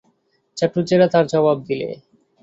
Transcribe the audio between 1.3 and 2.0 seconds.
জবাব দিলে।